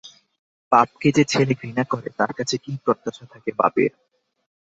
[0.71, 3.91] বাপকে যে ছেলে ঘৃণা করে, তার কাছে কী প্রত্যাশা থাকে বাপের?